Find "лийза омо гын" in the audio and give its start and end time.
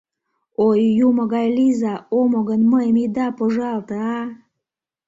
1.57-2.61